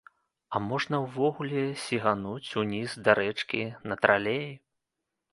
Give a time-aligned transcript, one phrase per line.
[0.55, 3.61] А можна ўвогуле сігануць ўніз да рэчкі
[3.91, 4.49] на тралеі.